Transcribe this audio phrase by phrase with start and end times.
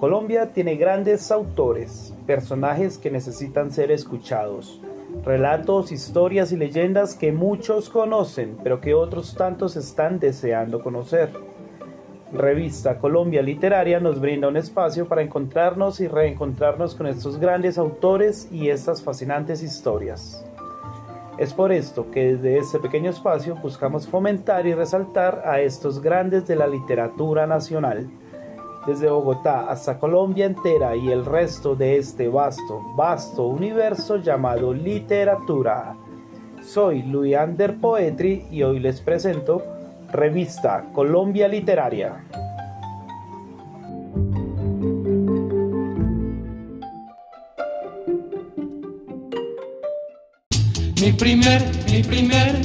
[0.00, 4.80] Colombia tiene grandes autores, personajes que necesitan ser escuchados,
[5.26, 11.28] relatos, historias y leyendas que muchos conocen, pero que otros tantos están deseando conocer.
[12.32, 18.48] Revista Colombia Literaria nos brinda un espacio para encontrarnos y reencontrarnos con estos grandes autores
[18.50, 20.46] y estas fascinantes historias.
[21.36, 26.46] Es por esto que desde este pequeño espacio buscamos fomentar y resaltar a estos grandes
[26.46, 28.08] de la literatura nacional
[28.86, 35.96] desde Bogotá hasta Colombia entera y el resto de este vasto, vasto universo llamado literatura.
[36.62, 39.62] Soy Luiander Poetry y hoy les presento
[40.12, 42.24] Revista Colombia Literaria.
[51.00, 52.60] Mi primer, mi primer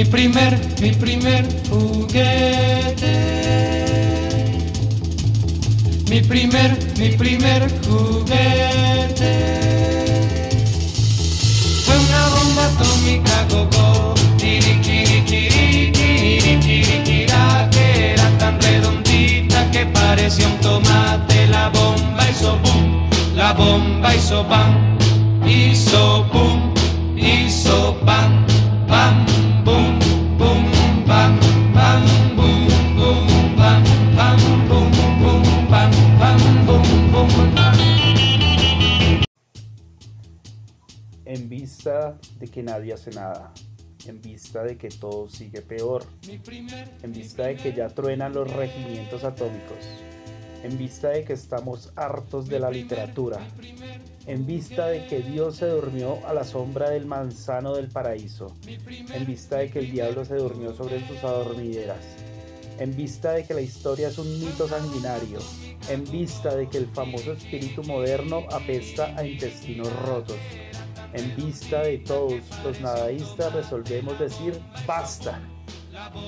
[0.00, 3.16] mi primer, mi primer juguete.
[6.08, 9.32] Mi primer, mi primer juguete.
[11.84, 17.26] Fue una bomba atómica gogo, kiri kiri kiri kiri
[17.70, 21.46] que era tan redondita que parecía un tomate.
[21.48, 24.96] La bomba hizo boom, la bomba hizo bam,
[25.46, 26.24] hizo
[41.30, 43.52] En vista de que nadie hace nada,
[44.04, 49.22] en vista de que todo sigue peor, en vista de que ya truenan los regimientos
[49.22, 49.78] atómicos,
[50.64, 53.38] en vista de que estamos hartos de la literatura,
[54.26, 59.24] en vista de que Dios se durmió a la sombra del manzano del paraíso, en
[59.24, 62.04] vista de que el diablo se durmió sobre sus adormideras,
[62.80, 65.38] en vista de que la historia es un mito sanguinario,
[65.88, 70.36] en vista de que el famoso espíritu moderno apesta a intestinos rotos,
[71.12, 75.40] en vista de todos los nadaístas resolvemos decir basta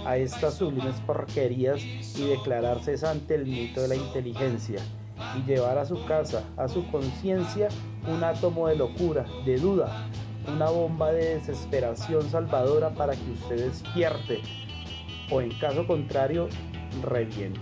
[0.04, 4.80] a estas sublimes porquerías y declararse ante el mito de la inteligencia
[5.36, 7.68] y llevar a su casa, a su conciencia,
[8.08, 10.08] un átomo de locura, de duda,
[10.48, 14.40] una bomba de desesperación salvadora para que usted despierte
[15.30, 16.48] o en caso contrario
[17.02, 17.60] reviente.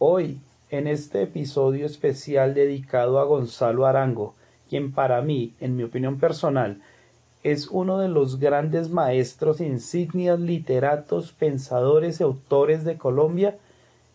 [0.00, 4.34] Hoy, en este episodio especial dedicado a Gonzalo Arango,
[4.70, 6.80] quien para mí, en mi opinión personal,
[7.42, 13.58] es uno de los grandes maestros insignias literatos, pensadores y autores de Colombia,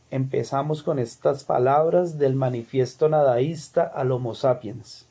[0.09, 5.05] empezamos con estas palabras del manifiesto nadaísta al Homo sapiens.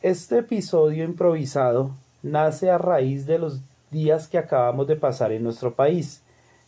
[0.00, 1.90] Este episodio improvisado
[2.22, 3.58] nace a raíz de los
[3.90, 6.21] días que acabamos de pasar en nuestro país,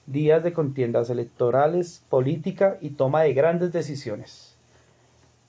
[0.07, 4.57] días de contiendas electorales, política y toma de grandes decisiones.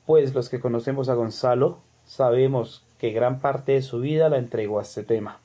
[0.05, 4.79] Pues los que conocemos a Gonzalo sabemos que gran parte de su vida la entregó
[4.79, 5.39] a este tema.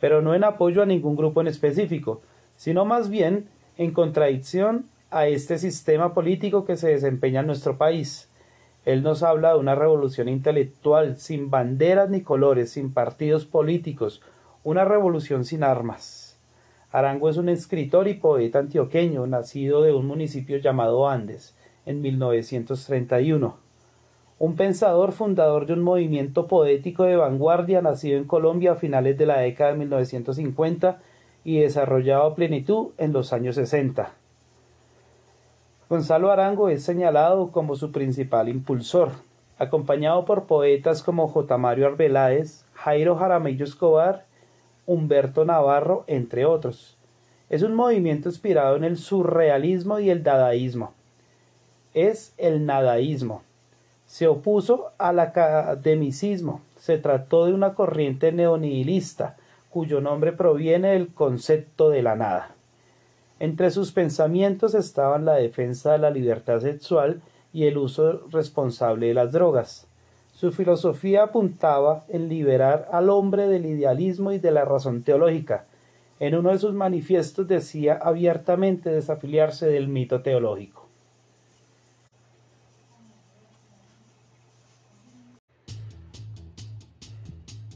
[0.00, 2.20] Pero no en apoyo a ningún grupo en específico,
[2.56, 8.28] sino más bien en contradicción a este sistema político que se desempeña en nuestro país.
[8.84, 14.22] Él nos habla de una revolución intelectual sin banderas ni colores, sin partidos políticos,
[14.64, 16.27] una revolución sin armas.
[16.90, 21.54] Arango es un escritor y poeta antioqueño, nacido de un municipio llamado Andes,
[21.84, 23.56] en 1931.
[24.38, 29.26] Un pensador fundador de un movimiento poético de vanguardia nacido en Colombia a finales de
[29.26, 31.00] la década de 1950
[31.44, 34.10] y desarrollado a plenitud en los años 60.
[35.90, 39.10] Gonzalo Arango es señalado como su principal impulsor,
[39.58, 41.58] acompañado por poetas como J.
[41.58, 44.27] Mario Arbeláez, Jairo Jaramillo Escobar
[44.88, 46.96] Humberto Navarro, entre otros.
[47.50, 50.94] Es un movimiento inspirado en el surrealismo y el dadaísmo.
[51.92, 53.42] Es el nadaísmo.
[54.06, 56.62] Se opuso al academicismo.
[56.76, 59.36] Se trató de una corriente neonihilista,
[59.68, 62.54] cuyo nombre proviene del concepto de la nada.
[63.40, 67.20] Entre sus pensamientos estaban la defensa de la libertad sexual
[67.52, 69.87] y el uso responsable de las drogas.
[70.38, 75.66] Su filosofía apuntaba en liberar al hombre del idealismo y de la razón teológica.
[76.20, 80.86] En uno de sus manifiestos decía abiertamente desafiliarse del mito teológico.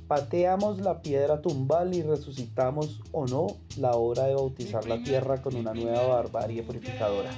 [0.07, 5.57] Pateamos la piedra tumbal y resucitamos o no la hora de bautizar la tierra con
[5.57, 7.31] una nueva barbarie purificadora.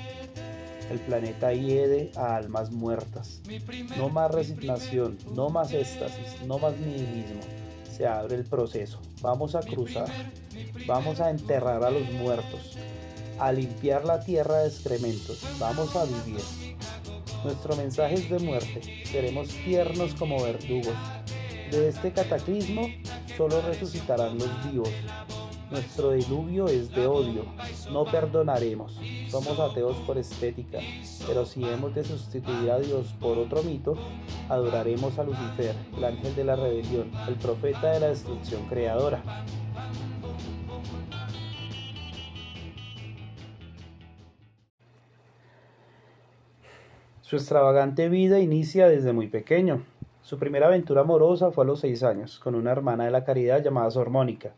[0.90, 3.40] El planeta hiede a almas muertas.
[3.96, 7.40] No más resignación, no más éxtasis, no más nihilismo.
[7.90, 9.00] Se abre el proceso.
[9.22, 10.08] Vamos a cruzar.
[10.86, 12.76] Vamos a enterrar a los muertos.
[13.38, 15.42] A limpiar la tierra de excrementos.
[15.58, 16.42] Vamos a vivir.
[17.44, 18.80] Nuestro mensaje es de muerte.
[19.06, 20.94] Seremos tiernos como verdugos.
[21.70, 22.88] De este cataclismo
[23.36, 24.90] solo resucitarán los vivos.
[25.70, 27.44] Nuestro diluvio es de odio.
[27.90, 29.00] No perdonaremos.
[29.28, 30.78] Somos ateos por estética.
[31.26, 33.94] Pero si hemos de sustituir a Dios por otro mito,
[34.48, 39.22] adoraremos a Lucifer, el ángel de la rebelión, el profeta de la destrucción creadora.
[47.22, 49.82] Su extravagante vida inicia desde muy pequeño.
[50.20, 53.62] Su primera aventura amorosa fue a los seis años, con una hermana de la caridad
[53.62, 54.52] llamada Sor Mónica.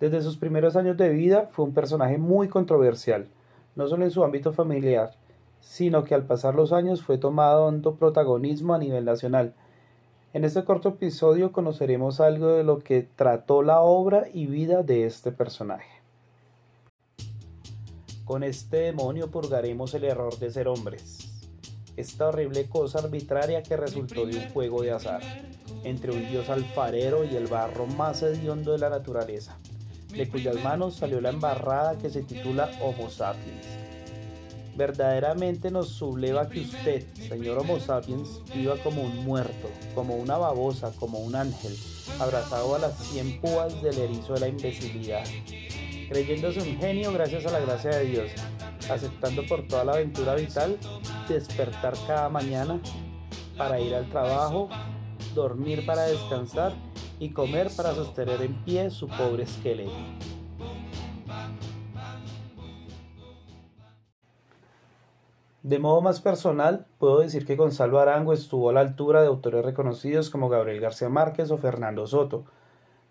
[0.00, 3.28] Desde sus primeros años de vida fue un personaje muy controversial,
[3.74, 5.12] no solo en su ámbito familiar,
[5.60, 9.54] sino que al pasar los años fue tomado hondo protagonismo a nivel nacional.
[10.32, 15.06] En este corto episodio conoceremos algo de lo que trató la obra y vida de
[15.06, 15.88] este personaje.
[18.24, 21.36] Con este demonio purgaremos el error de ser hombres
[21.96, 25.22] esta horrible cosa arbitraria que resultó de un juego de azar
[25.84, 29.56] entre un dios alfarero y el barro más hediondo de la naturaleza,
[30.08, 33.66] de cuyas manos salió la embarrada que se titula Homo sapiens.
[34.76, 40.92] Verdaderamente nos subleva que usted, señor Homo sapiens, viva como un muerto, como una babosa,
[40.98, 41.74] como un ángel,
[42.20, 45.24] abrazado a las cien púas del erizo de la imbecilidad,
[46.10, 48.30] creyéndose un genio gracias a la gracia de Dios,
[48.90, 50.78] aceptando por toda la aventura vital
[51.26, 52.80] despertar cada mañana
[53.56, 54.68] para ir al trabajo,
[55.34, 56.72] dormir para descansar
[57.18, 59.92] y comer para sostener en pie su pobre esqueleto.
[65.62, 69.64] De modo más personal, puedo decir que Gonzalo Arango estuvo a la altura de autores
[69.64, 72.44] reconocidos como Gabriel García Márquez o Fernando Soto,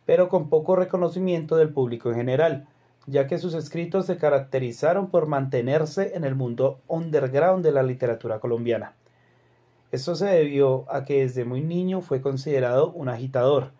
[0.06, 2.68] pero con poco reconocimiento del público en general,
[3.08, 8.40] ya que sus escritos se caracterizaron por mantenerse en el mundo underground de la literatura
[8.40, 8.94] colombiana.
[9.92, 13.72] Esto se debió a que desde muy niño fue considerado un agitador.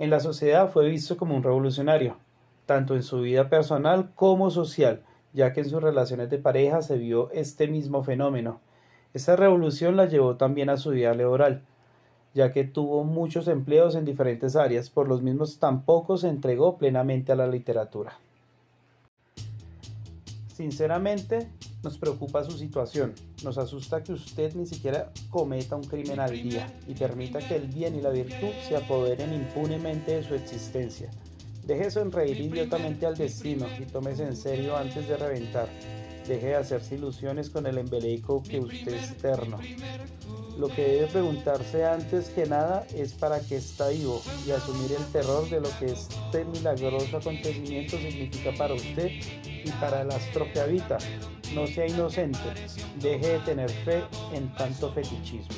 [0.00, 2.16] En la sociedad fue visto como un revolucionario,
[2.64, 5.02] tanto en su vida personal como social,
[5.34, 8.62] ya que en sus relaciones de pareja se vio este mismo fenómeno.
[9.12, 11.64] Esta revolución la llevó también a su vida laboral,
[12.32, 17.32] ya que tuvo muchos empleos en diferentes áreas, por los mismos tampoco se entregó plenamente
[17.32, 18.14] a la literatura.
[20.60, 21.48] Sinceramente,
[21.82, 23.14] nos preocupa su situación.
[23.42, 27.66] Nos asusta que usted ni siquiera cometa un crimen al día y permita que el
[27.66, 31.10] bien y la virtud se apoderen impunemente de su existencia.
[31.64, 35.70] Deje sonreír idiotamente al destino y tómese en serio antes de reventar.
[36.26, 39.58] Deje de hacerse ilusiones con el embeleco que usted es eterno.
[40.58, 45.04] Lo que debe preguntarse antes que nada es para qué está vivo y asumir el
[45.06, 49.10] terror de lo que este milagroso acontecimiento significa para usted
[49.44, 50.98] y para el astro que habita.
[51.54, 52.38] No sea inocente,
[53.00, 55.56] deje de tener fe en tanto fetichismo.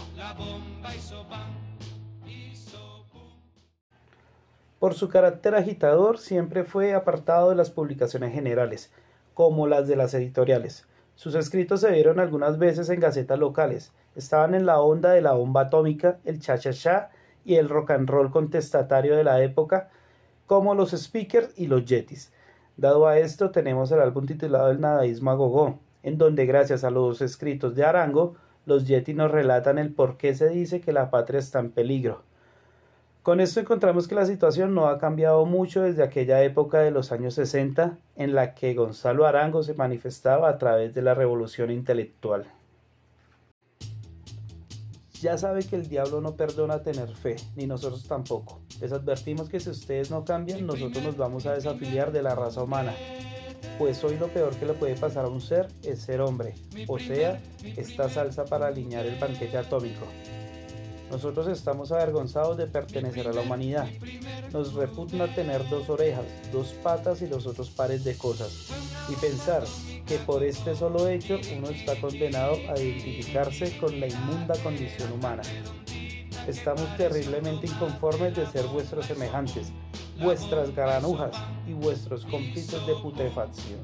[4.79, 8.91] Por su carácter agitador siempre fue apartado de las publicaciones generales,
[9.43, 10.87] como las de las editoriales.
[11.17, 15.33] Sus escritos se vieron algunas veces en gacetas locales, estaban en la onda de la
[15.33, 17.11] bomba atómica, el cha-cha-cha
[17.45, 19.91] y el rock and roll contestatario de la época,
[20.47, 22.33] como los speakers y los yetis.
[22.77, 26.91] Dado a esto, tenemos el álbum titulado El nadaísmo a gogó, en donde gracias a
[26.91, 31.11] los escritos de Arango, los yetis nos relatan el por qué se dice que la
[31.11, 32.23] patria está en peligro.
[33.23, 37.13] Con esto encontramos que la situación no ha cambiado mucho desde aquella época de los
[37.13, 42.47] años 60 en la que Gonzalo Arango se manifestaba a través de la revolución intelectual.
[45.21, 48.61] Ya sabe que el diablo no perdona tener fe, ni nosotros tampoco.
[48.81, 52.65] Les advertimos que si ustedes no cambian, nosotros nos vamos a desafiliar de la raza
[52.65, 52.93] humana.
[53.79, 56.55] Pues hoy lo peor que le puede pasar a un ser es ser hombre,
[56.89, 57.41] o sea,
[57.77, 60.07] esta salsa para alinear el banquete atómico.
[61.13, 63.87] Nosotros estamos avergonzados de pertenecer a la humanidad.
[64.51, 68.71] Nos repugna tener dos orejas, dos patas y los otros pares de cosas.
[69.11, 69.63] Y pensar
[70.07, 75.43] que por este solo hecho uno está condenado a identificarse con la inmunda condición humana.
[76.49, 79.71] Estamos terriblemente inconformes de ser vuestros semejantes,
[80.19, 81.37] vuestras garanujas
[81.69, 83.81] y vuestros cómplices de putrefacción.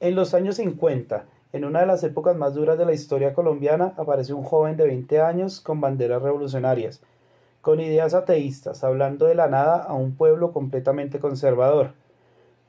[0.00, 3.92] En los años 50, en una de las épocas más duras de la historia colombiana
[3.96, 7.02] aparece un joven de 20 años con banderas revolucionarias,
[7.60, 11.92] con ideas ateístas, hablando de la nada a un pueblo completamente conservador.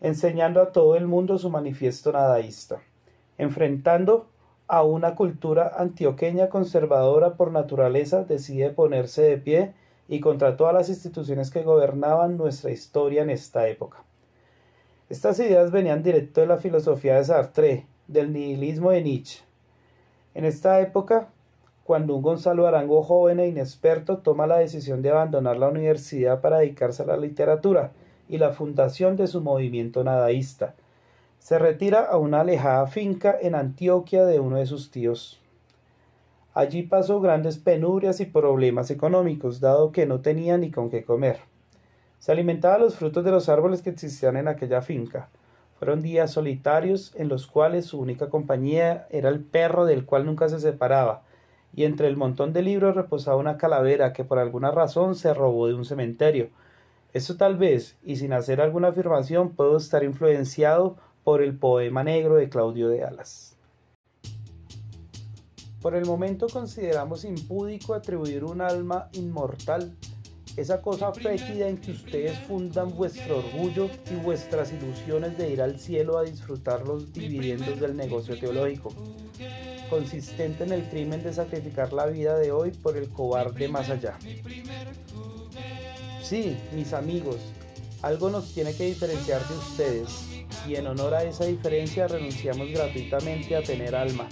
[0.01, 2.81] enseñando a todo el mundo su manifiesto nadaísta,
[3.37, 4.27] enfrentando
[4.67, 9.73] a una cultura antioqueña conservadora por naturaleza, decide ponerse de pie
[10.09, 14.03] y contra todas las instituciones que gobernaban nuestra historia en esta época.
[15.09, 19.43] Estas ideas venían directo de la filosofía de Sartre, del nihilismo de Nietzsche.
[20.33, 21.29] En esta época,
[21.83, 26.59] cuando un Gonzalo Arango joven e inexperto toma la decisión de abandonar la universidad para
[26.59, 27.91] dedicarse a la literatura
[28.29, 30.75] y la fundación de su movimiento nadaísta,
[31.39, 35.41] se retira a una alejada finca en Antioquia de uno de sus tíos.
[36.53, 41.39] Allí pasó grandes penurias y problemas económicos, dado que no tenía ni con qué comer.
[42.19, 45.29] Se alimentaba los frutos de los árboles que existían en aquella finca.
[45.83, 50.47] Fueron días solitarios en los cuales su única compañía era el perro del cual nunca
[50.47, 51.23] se separaba,
[51.75, 55.67] y entre el montón de libros reposaba una calavera que por alguna razón se robó
[55.67, 56.47] de un cementerio.
[57.11, 62.35] Esto tal vez, y sin hacer alguna afirmación, puedo estar influenciado por el poema negro
[62.35, 63.57] de Claudio de Alas.
[65.81, 69.97] Por el momento consideramos impúdico atribuir un alma inmortal,
[70.55, 75.79] esa cosa fétida en que ustedes fundan vuestro orgullo y vuestras ilusiones de ir al
[75.79, 78.93] cielo a disfrutar los dividendos del negocio teológico,
[79.89, 84.17] consistente en el crimen de sacrificar la vida de hoy por el cobarde más allá.
[86.21, 87.37] Sí, mis amigos,
[88.01, 90.09] algo nos tiene que diferenciar de ustedes,
[90.67, 94.29] y en honor a esa diferencia renunciamos gratuitamente a tener alma.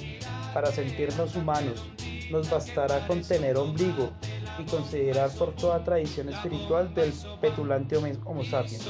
[0.54, 1.84] Para sentirnos humanos,
[2.30, 4.12] nos bastará con tener ombligo
[4.60, 8.88] y considerar por toda tradición espiritual del petulante Homo sapiens.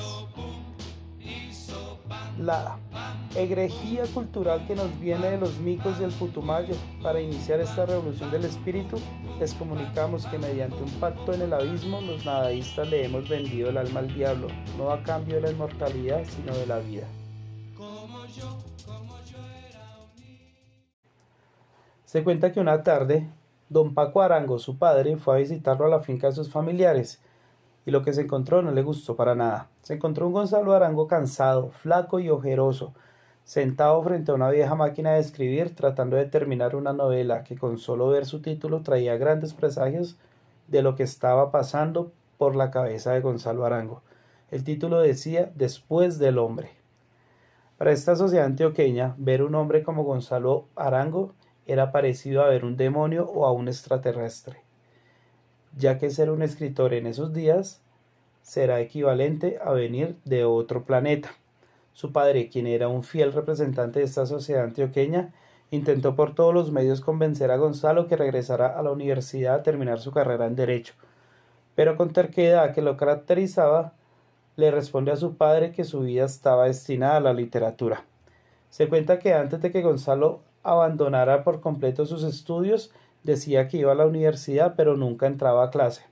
[2.39, 2.77] La
[3.35, 8.45] egrejía cultural que nos viene de los micos del Putumayo para iniciar esta revolución del
[8.45, 8.97] espíritu,
[9.39, 13.77] les comunicamos que mediante un pacto en el abismo los nadaístas le hemos vendido el
[13.77, 17.07] alma al diablo, no a cambio de la inmortalidad, sino de la vida.
[22.05, 23.29] Se cuenta que una tarde,
[23.71, 27.21] don Paco Arango, su padre, fue a visitarlo a la finca de sus familiares,
[27.85, 29.69] y lo que se encontró no le gustó para nada.
[29.81, 32.93] Se encontró un Gonzalo Arango cansado, flaco y ojeroso,
[33.45, 37.77] sentado frente a una vieja máquina de escribir tratando de terminar una novela que con
[37.77, 40.17] solo ver su título traía grandes presagios
[40.67, 44.01] de lo que estaba pasando por la cabeza de Gonzalo Arango.
[44.51, 46.71] El título decía Después del hombre.
[47.77, 51.31] Para esta sociedad antioqueña, ver un hombre como Gonzalo Arango
[51.65, 54.61] era parecido a ver un demonio o a un extraterrestre,
[55.75, 57.81] ya que ser un escritor en esos días
[58.41, 61.31] será equivalente a venir de otro planeta.
[61.93, 65.33] Su padre, quien era un fiel representante de esta sociedad antioqueña,
[65.69, 69.99] intentó por todos los medios convencer a Gonzalo que regresara a la universidad a terminar
[69.99, 70.93] su carrera en Derecho,
[71.75, 73.93] pero con terquedad que lo caracterizaba,
[74.57, 78.03] le responde a su padre que su vida estaba destinada a la literatura.
[78.69, 82.91] Se cuenta que antes de que Gonzalo abandonara por completo sus estudios,
[83.23, 86.03] decía que iba a la universidad pero nunca entraba a clase.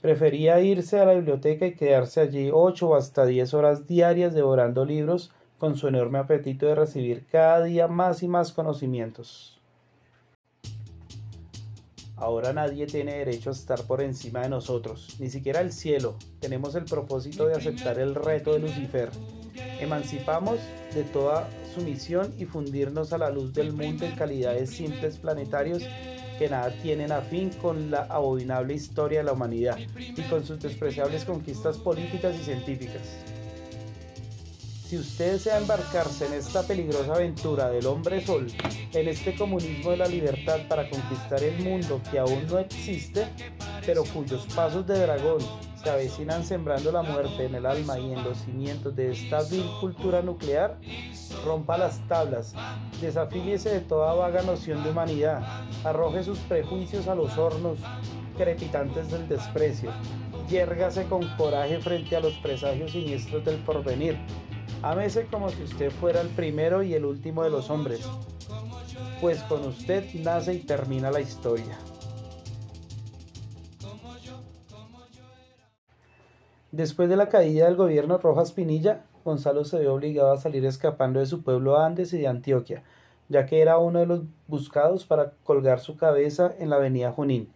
[0.00, 4.84] Prefería irse a la biblioteca y quedarse allí ocho o hasta diez horas diarias devorando
[4.84, 9.60] libros con su enorme apetito de recibir cada día más y más conocimientos.
[12.14, 16.16] Ahora nadie tiene derecho a estar por encima de nosotros, ni siquiera el cielo.
[16.40, 19.10] Tenemos el propósito de aceptar el reto de Lucifer.
[19.80, 20.58] Emancipamos
[20.94, 21.48] de toda
[21.78, 25.82] sumisión y fundirnos a la luz del mundo en calidades simples planetarios
[26.38, 30.60] que nada tienen a fin con la abominable historia de la humanidad y con sus
[30.60, 33.02] despreciables conquistas políticas y científicas.
[34.88, 38.46] Si usted desea embarcarse en esta peligrosa aventura del hombre sol,
[38.94, 43.26] en este comunismo de la libertad para conquistar el mundo que aún no existe,
[43.84, 45.40] pero cuyos pasos de dragón
[45.82, 49.66] se avecinan sembrando la muerte en el alma y en los cimientos de esta vil
[49.80, 50.78] cultura nuclear,
[51.48, 52.54] rompa las tablas,
[53.00, 55.42] desafíese de toda vaga noción de humanidad,
[55.82, 57.78] arroje sus prejuicios a los hornos
[58.36, 59.90] crepitantes del desprecio,
[60.46, 64.18] yérgase con coraje frente a los presagios siniestros del porvenir,
[64.82, 68.06] Amese como si usted fuera el primero y el último de los hombres,
[69.22, 71.78] pues con usted nace y termina la historia.
[76.70, 81.20] Después de la caída del gobierno Rojas Pinilla, Gonzalo se vio obligado a salir escapando
[81.20, 82.82] de su pueblo Andes y de Antioquia,
[83.28, 87.52] ya que era uno de los buscados para colgar su cabeza en la avenida Junín.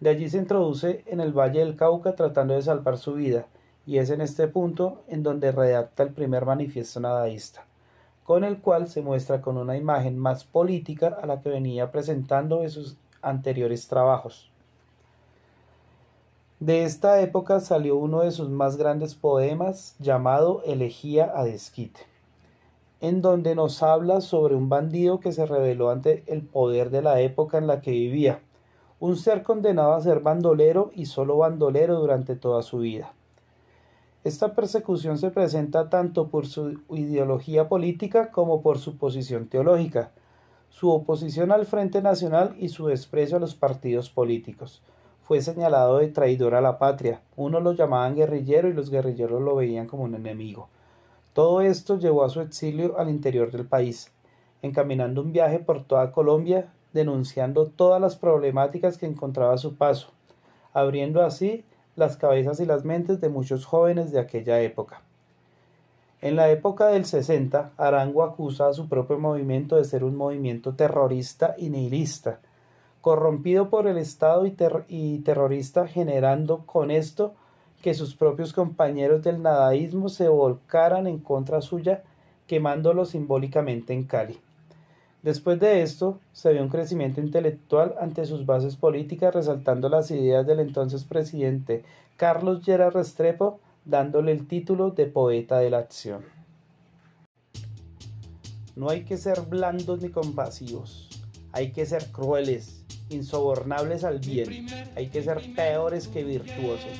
[0.00, 3.48] De allí se introduce en el Valle del Cauca tratando de salvar su vida,
[3.84, 7.66] y es en este punto en donde redacta el primer manifiesto nadaísta,
[8.24, 12.62] con el cual se muestra con una imagen más política a la que venía presentando
[12.62, 14.50] en sus anteriores trabajos.
[16.60, 22.00] De esta época salió uno de sus más grandes poemas llamado Elegía a Desquite,
[23.00, 27.18] en donde nos habla sobre un bandido que se rebeló ante el poder de la
[27.22, 28.42] época en la que vivía,
[28.98, 33.14] un ser condenado a ser bandolero y solo bandolero durante toda su vida.
[34.22, 40.10] Esta persecución se presenta tanto por su ideología política como por su posición teológica,
[40.68, 44.82] su oposición al Frente Nacional y su desprecio a los partidos políticos.
[45.30, 49.54] Fue señalado de traidor a la patria, unos lo llamaban guerrillero y los guerrilleros lo
[49.54, 50.68] veían como un enemigo.
[51.34, 54.10] Todo esto llevó a su exilio al interior del país,
[54.60, 60.08] encaminando un viaje por toda Colombia, denunciando todas las problemáticas que encontraba a su paso,
[60.72, 65.00] abriendo así las cabezas y las mentes de muchos jóvenes de aquella época.
[66.22, 70.74] En la época del 60, Arango acusa a su propio movimiento de ser un movimiento
[70.74, 72.40] terrorista y nihilista,
[73.00, 74.56] corrompido por el Estado y,
[74.88, 77.34] y, terrorista, generando con esto
[77.82, 82.02] que sus propios compañeros del nadaísmo se volcaran en contra suya,
[82.46, 84.38] quemándolo simbólicamente en Cali.
[85.22, 90.46] Después de esto, se ve un crecimiento intelectual ante sus bases políticas, resaltando las ideas
[90.46, 91.84] del entonces presidente
[92.16, 96.22] Carlos Llera Restrepo, dándole el título de poeta de la acción.
[98.76, 101.19] No hay que ser blandos ni compasivos,
[101.52, 104.66] hay que ser crueles, insobornables al bien,
[104.96, 106.98] hay que ser peores que virtuosos,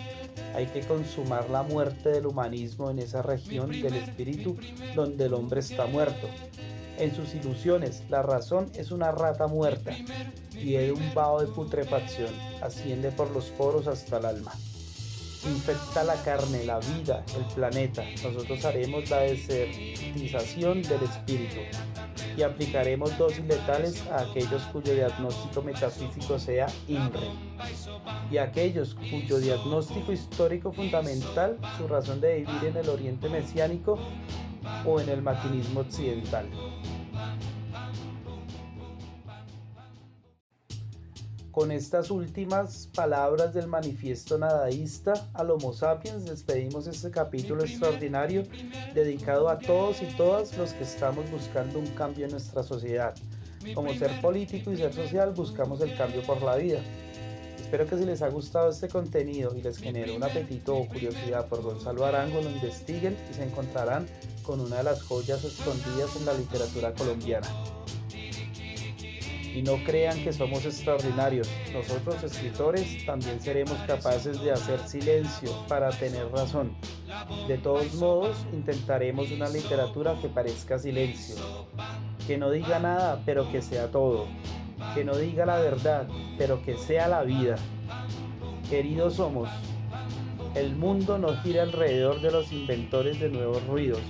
[0.54, 4.56] hay que consumar la muerte del humanismo en esa región del espíritu
[4.94, 6.28] donde el hombre está muerto,
[7.00, 9.92] en sus ilusiones, la razón es una rata muerta,
[10.52, 12.30] y de un vaho de putrefacción,
[12.60, 14.52] asciende por los poros hasta el alma.
[15.46, 18.04] Infecta la carne, la vida, el planeta.
[18.22, 21.60] Nosotros haremos la desertización del espíritu
[22.36, 27.28] y aplicaremos dosis letales a aquellos cuyo diagnóstico metafísico sea INRE
[28.30, 33.98] y a aquellos cuyo diagnóstico histórico fundamental, su razón de vivir en el oriente mesiánico
[34.84, 36.46] o en el maquinismo occidental.
[41.50, 48.44] Con estas últimas palabras del manifiesto nadaísta al Homo sapiens despedimos este capítulo extraordinario
[48.94, 53.16] dedicado a todos y todas los que estamos buscando un cambio en nuestra sociedad.
[53.74, 56.80] Como ser político y ser social buscamos el cambio por la vida.
[57.58, 61.48] Espero que si les ha gustado este contenido y les genere un apetito o curiosidad
[61.48, 64.06] por Gonzalo Arango lo investiguen y se encontrarán
[64.44, 67.48] con una de las joyas escondidas en la literatura colombiana
[69.54, 71.48] y no crean que somos extraordinarios.
[71.72, 76.74] Nosotros escritores también seremos capaces de hacer silencio para tener razón.
[77.48, 81.36] De todos modos, intentaremos una literatura que parezca silencio,
[82.26, 84.26] que no diga nada, pero que sea todo,
[84.94, 86.06] que no diga la verdad,
[86.38, 87.56] pero que sea la vida.
[88.68, 89.48] Queridos somos,
[90.54, 94.00] el mundo no gira alrededor de los inventores de nuevos ruidos,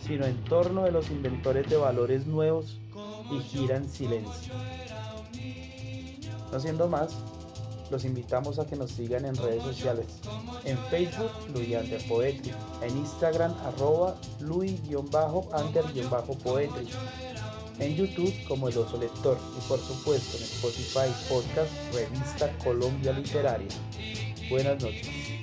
[0.00, 2.80] sino en torno de los inventores de valores nuevos
[3.30, 4.54] y gira en silencio.
[6.52, 7.14] No siendo más,
[7.90, 10.08] los invitamos a que nos sigan en redes sociales.
[10.64, 12.52] En Facebook, Under Poetry.
[12.82, 16.88] En Instagram, arroba Louis-Under-Poetry.
[17.78, 19.38] En YouTube, como El Oso Lector.
[19.56, 23.68] Y por supuesto, en Spotify, Podcast, Revista Colombia Literaria.
[24.50, 25.37] Buenas noches.